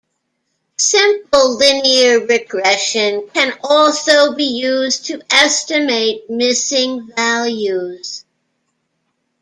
[0.79, 8.25] Simple linear regression can also be used to estimate missing values.